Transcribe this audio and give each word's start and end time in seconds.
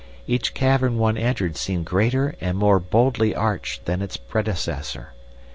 Each 0.25 0.55
cavern 0.55 0.97
one 0.97 1.15
entered 1.15 1.55
seemed 1.57 1.85
greater 1.85 2.33
and 2.41 2.57
more 2.57 2.79
boldly 2.79 3.35
arched 3.35 3.85
than 3.85 4.01
its 4.01 4.17
predecessor. 4.17 5.13